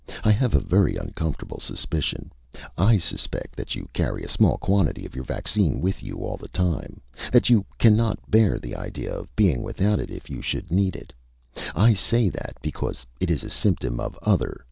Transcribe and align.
I 0.23 0.31
have 0.31 0.55
a 0.55 0.59
very 0.59 0.95
uncomfortable 0.95 1.59
suspicion. 1.59 2.31
I 2.75 2.97
suspect 2.97 3.55
that 3.55 3.75
you 3.75 3.87
carry 3.93 4.23
a 4.23 4.27
small 4.27 4.57
quantity 4.57 5.05
of 5.05 5.13
your 5.13 5.23
vaccine 5.23 5.79
with 5.79 6.01
you 6.01 6.25
all 6.25 6.37
the 6.37 6.47
time. 6.47 7.01
That 7.31 7.51
you 7.51 7.67
cannot 7.77 8.17
bear 8.27 8.57
the 8.57 8.75
idea 8.75 9.13
of 9.13 9.35
being 9.35 9.61
without 9.61 9.99
it 9.99 10.09
if 10.09 10.27
you 10.27 10.41
should 10.41 10.71
need 10.71 10.95
it. 10.95 11.13
I 11.75 11.93
say 11.93 12.29
that 12.29 12.57
because 12.63 13.05
it 13.19 13.29
is 13.29 13.43
a 13.43 13.49
symptom 13.51 13.99
of 13.99 14.17
other... 14.23 14.59